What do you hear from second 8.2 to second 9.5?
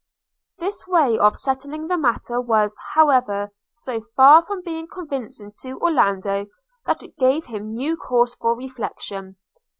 for reflection.